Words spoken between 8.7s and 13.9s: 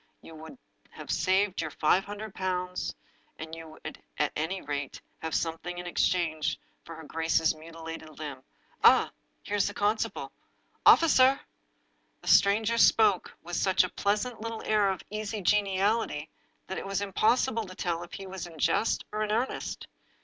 Ah, here is the constable! Officer!" The stranger spoke with such a